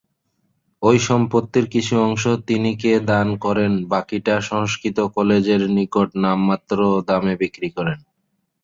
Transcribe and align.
ওই 0.81 0.97
সম্পত্তির 1.07 1.65
কিছু 1.69 1.93
অংশ 2.01 2.23
তিনি 2.47 2.71
কে 2.77 2.93
দান 3.09 3.27
করেন 3.45 3.71
বাকিটা 3.91 4.35
সংস্কৃত 4.49 4.97
কলেজের 5.15 5.61
নিকট 5.77 6.09
নামমাত্র 6.23 6.77
দামে 7.07 7.33
বিক্রি 7.41 7.69
করেন। 7.77 7.99